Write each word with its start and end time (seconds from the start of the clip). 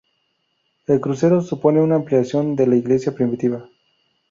El 0.87 0.99
crucero 0.99 1.43
supone 1.43 1.79
una 1.79 1.93
ampliación 1.97 2.55
de 2.55 2.65
la 2.65 2.75
iglesia 2.75 3.13
primitiva. 3.13 3.69